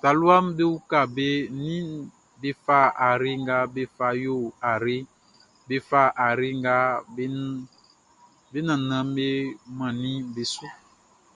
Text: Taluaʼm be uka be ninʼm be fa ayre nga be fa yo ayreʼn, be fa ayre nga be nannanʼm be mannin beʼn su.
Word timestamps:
Taluaʼm 0.00 0.46
be 0.56 0.64
uka 0.76 1.00
be 1.14 1.26
ninʼm 1.64 1.88
be 2.40 2.50
fa 2.64 2.78
ayre 3.06 3.30
nga 3.42 3.56
be 3.74 3.82
fa 3.96 4.08
yo 4.22 4.36
ayreʼn, 4.70 5.04
be 5.66 5.76
fa 5.88 6.02
ayre 6.26 6.48
nga 6.62 6.76
be 8.52 8.60
nannanʼm 8.66 9.08
be 9.16 9.28
mannin 9.78 10.20
beʼn 10.34 10.48
su. 10.52 10.66